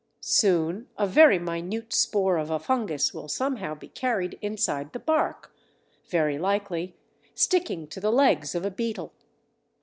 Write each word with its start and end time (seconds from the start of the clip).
Soon 0.23 0.87
a 0.97 1.05
very 1.05 1.37
minute 1.37 1.93
spore 1.93 2.37
of 2.37 2.49
a 2.49 2.57
fungus 2.57 3.13
will 3.13 3.27
somehow 3.27 3.75
be 3.75 3.87
carried 3.87 4.39
inside 4.41 4.93
the 4.93 4.99
bark, 4.99 5.53
very 6.09 6.39
likely 6.39 6.95
sticking 7.35 7.85
to 7.85 7.99
the 7.99 8.11
legs 8.11 8.55
of 8.55 8.65
a 8.65 8.71
beetle. 8.71 9.13